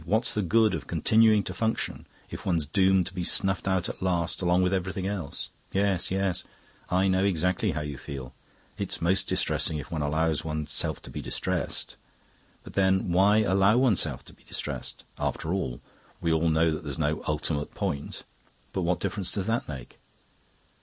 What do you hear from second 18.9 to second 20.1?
difference does that make?"